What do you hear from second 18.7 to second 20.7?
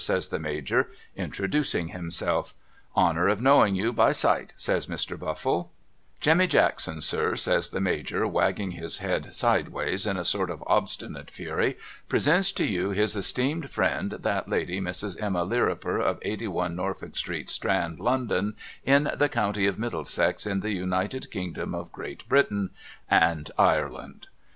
in the County of Middlesex in